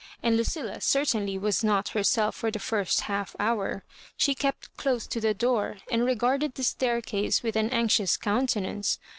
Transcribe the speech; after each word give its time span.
And 0.23 0.35
Lucilla 0.35 0.81
certainly 0.81 1.37
was 1.37 1.63
not 1.63 1.89
Herself 1.89 2.33
for 2.33 2.49
the 2.49 2.57
first 2.57 3.01
half 3.01 3.35
hour. 3.39 3.83
She 4.17 4.33
kept 4.33 4.75
dose 4.83 5.05
to 5.05 5.21
the 5.21 5.35
door, 5.35 5.77
and 5.91 6.03
regarded 6.03 6.55
the 6.55 6.63
staircase 6.63 7.43
with 7.43 7.55
an 7.55 7.69
anxious 7.69 8.17
countenance. 8.17 8.97